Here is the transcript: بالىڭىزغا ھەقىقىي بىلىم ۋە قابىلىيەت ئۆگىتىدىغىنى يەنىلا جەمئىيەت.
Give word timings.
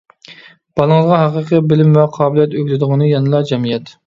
بالىڭىزغا 0.79 1.19
ھەقىقىي 1.23 1.61
بىلىم 1.73 1.93
ۋە 1.99 2.07
قابىلىيەت 2.17 2.57
ئۆگىتىدىغىنى 2.59 3.13
يەنىلا 3.15 3.45
جەمئىيەت. 3.53 3.95